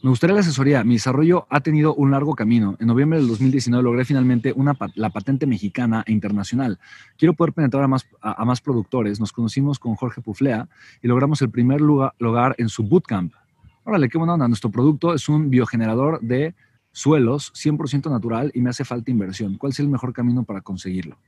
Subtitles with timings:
[0.00, 0.84] me gustaría la asesoría.
[0.84, 2.76] Mi desarrollo ha tenido un largo camino.
[2.78, 6.78] En noviembre del 2019 logré finalmente una, la patente mexicana e internacional.
[7.16, 9.18] Quiero poder penetrar a más, a, más productores.
[9.18, 10.68] Nos conocimos con Jorge Puflea
[11.02, 13.32] y logramos el primer lugar, lugar en su bootcamp.
[13.84, 14.46] Órale, qué buena onda.
[14.46, 16.54] Nuestro producto es un biogenerador de
[16.92, 19.58] suelos 100% natural y me hace falta inversión.
[19.58, 21.18] ¿Cuál es el mejor camino para conseguirlo?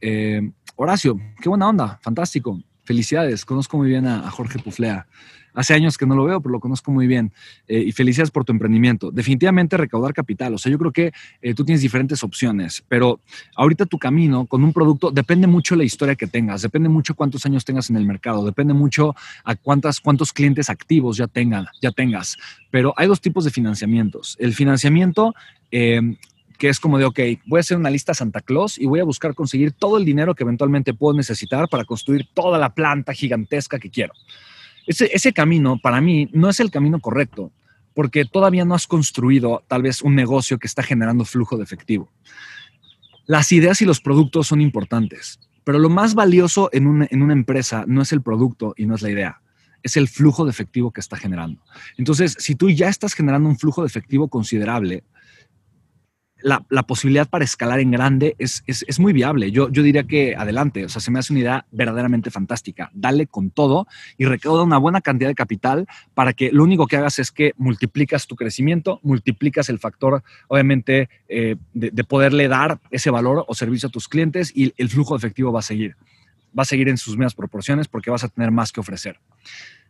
[0.00, 2.00] Eh, Horacio, qué buena onda.
[2.02, 2.60] Fantástico.
[2.82, 3.44] Felicidades.
[3.44, 5.06] Conozco muy bien a, a Jorge Puflea.
[5.54, 7.32] Hace años que no lo veo, pero lo conozco muy bien.
[7.68, 9.10] Eh, y felicidades por tu emprendimiento.
[9.10, 10.54] Definitivamente recaudar capital.
[10.54, 13.20] O sea, yo creo que eh, tú tienes diferentes opciones, pero
[13.56, 17.14] ahorita tu camino con un producto depende mucho de la historia que tengas, depende mucho
[17.14, 21.66] cuántos años tengas en el mercado, depende mucho a cuántas, cuántos clientes activos ya, tengan,
[21.80, 22.36] ya tengas.
[22.70, 24.36] Pero hay dos tipos de financiamientos.
[24.38, 25.34] El financiamiento
[25.70, 26.16] em,
[26.60, 29.04] que es como de, ok, voy a hacer una lista Santa Claus y voy a
[29.04, 33.78] buscar conseguir todo el dinero que eventualmente puedo necesitar para construir toda la planta gigantesca
[33.78, 34.12] que quiero.
[34.86, 37.52] Ese, camino para mí no es el camino correcto,
[37.94, 42.10] porque todavía no has construido tal vez un negocio que está generando flujo de efectivo.
[43.26, 47.32] Las ideas y los productos son importantes, pero lo más valioso en una, en una
[47.32, 49.42] empresa no es el producto y no es la idea,
[49.82, 51.60] es el flujo de efectivo que está generando.
[51.96, 55.04] Entonces, si tú ya estás generando un flujo de efectivo considerable,
[56.42, 58.62] la, posibilidad para escalar en grande es,
[58.98, 59.50] muy viable.
[59.50, 62.90] Yo, yo diría que adelante, o sea, se me hace una idea verdaderamente fantástica.
[62.94, 63.86] Dale con todo
[64.18, 67.52] y recauda una buena cantidad de capital para que lo único que hagas es que
[67.56, 73.54] multiplicas tu crecimiento, multiplicas el factor, obviamente, eh, de, de, poderle dar ese valor o
[73.54, 75.96] servicio a tus clientes y el flujo efectivo va a seguir.
[76.58, 79.20] Va a seguir en sus mismas proporciones porque vas a tener más que ofrecer.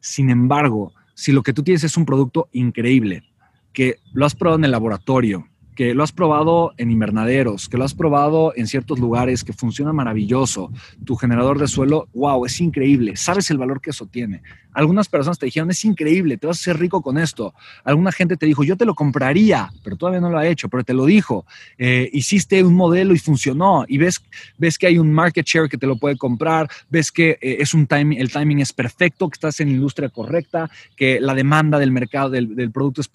[0.00, 3.24] Sin embargo, si lo que tú tienes es un producto increíble,
[3.72, 7.84] que lo has probado en el laboratorio, que lo has probado en invernaderos, que lo
[7.84, 10.70] has probado en ciertos lugares, que funciona maravilloso.
[11.04, 13.16] Tu generador de suelo, wow, es increíble.
[13.16, 14.42] Sabes el valor que eso tiene.
[14.74, 17.54] Algunas personas te dijeron, es increíble, te vas a hacer rico con esto.
[17.84, 20.82] Alguna gente te dijo, yo te lo compraría, pero todavía no lo ha hecho, pero
[20.82, 21.44] te lo dijo.
[21.76, 24.22] Eh, hiciste un modelo y funcionó y ves,
[24.56, 27.74] ves que hay un market share que te lo puede comprar, ves que eh, es
[27.74, 31.78] un timing, el timing es perfecto, que estás en la industria correcta, que la demanda
[31.78, 33.08] del mercado del, del producto es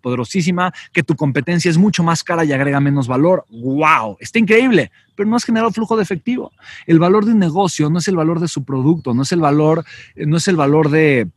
[0.00, 3.44] poderosísima, que tu competencia es mucho más cara y agrega menos valor.
[3.50, 4.16] ¡Wow!
[4.18, 6.52] Está increíble pero no has generado flujo de efectivo.
[6.86, 9.40] El valor de un negocio no es el valor de su producto, no es el
[9.40, 9.84] valor,
[10.16, 11.28] no es el valor de,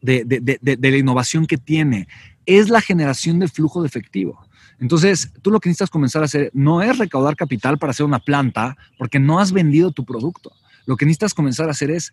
[0.00, 2.08] de, la innovación que tiene,
[2.46, 4.44] es la generación de flujo de efectivo.
[4.80, 8.18] Entonces, tú lo que necesitas comenzar a hacer no es recaudar capital para hacer una
[8.18, 10.52] planta, porque no has vendido tu producto.
[10.86, 12.12] Lo que necesitas comenzar a hacer es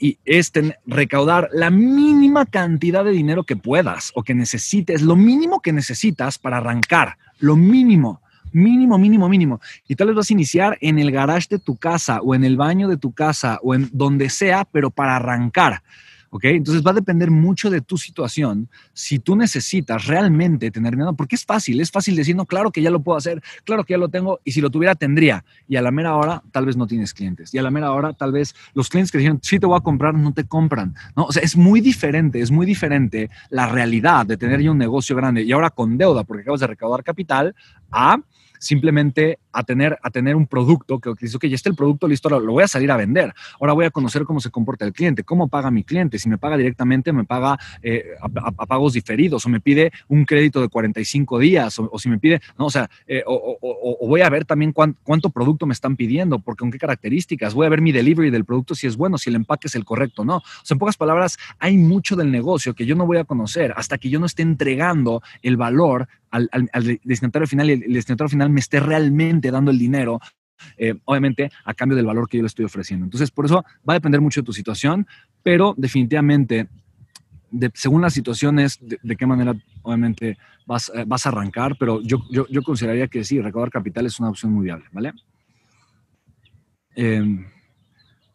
[0.00, 0.50] y es
[0.86, 6.38] recaudar la mínima cantidad de dinero que puedas o que necesites, lo mínimo que necesitas
[6.38, 8.20] para arrancar, lo mínimo.
[8.52, 9.60] Mínimo, mínimo, mínimo.
[9.86, 12.56] Y tal vez vas a iniciar en el garage de tu casa o en el
[12.56, 15.84] baño de tu casa o en donde sea, pero para arrancar.
[16.30, 16.44] ¿Ok?
[16.44, 18.68] Entonces va a depender mucho de tu situación.
[18.92, 22.80] Si tú necesitas realmente tener miedo, porque es fácil, es fácil decir, no, claro que
[22.80, 25.44] ya lo puedo hacer, claro que ya lo tengo, y si lo tuviera, tendría.
[25.68, 27.52] Y a la mera hora, tal vez no tienes clientes.
[27.52, 29.80] Y a la mera hora, tal vez los clientes que dijeron, sí te voy a
[29.80, 30.94] comprar, no te compran.
[31.16, 31.24] ¿no?
[31.24, 35.16] O sea, es muy diferente, es muy diferente la realidad de tener ya un negocio
[35.16, 37.54] grande y ahora con deuda, porque acabas de recaudar capital,
[37.90, 38.20] a
[38.60, 42.28] simplemente a tener, a tener un producto que, dice, ok, ya está el producto listo,
[42.28, 43.34] ahora lo voy a salir a vender.
[43.58, 46.18] Ahora voy a conocer cómo se comporta el cliente, cómo paga mi cliente.
[46.18, 50.60] Si me paga directamente, me paga eh, a, pagos diferidos o me pide un crédito
[50.60, 54.44] de 45 días o, si me pide, no, o sea, eh, o, voy a ver
[54.44, 57.54] también cuánto producto me están pidiendo, porque con qué características.
[57.54, 59.84] Voy a ver mi delivery del producto si es bueno, si el empaque es el
[59.84, 60.36] correcto, no.
[60.36, 63.72] O sea, en pocas palabras, hay mucho del negocio que yo no voy a conocer
[63.76, 66.48] hasta que yo no esté entregando el valor al,
[67.04, 70.20] destinatario final y el, destinatario final me esté realmente dando el dinero
[70.76, 73.04] eh, obviamente a cambio del valor que yo le estoy ofreciendo.
[73.04, 75.06] Entonces, por eso va a depender mucho de tu situación,
[75.42, 76.68] pero definitivamente,
[77.74, 80.36] según las situaciones, de, qué manera obviamente
[80.66, 84.20] vas, eh, vas, a arrancar, pero yo, yo, yo, consideraría que sí, recaudar capital es
[84.20, 85.12] una opción muy viable, ¿vale?
[86.94, 87.46] Eh,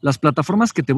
[0.02, 0.94] las plataformas que te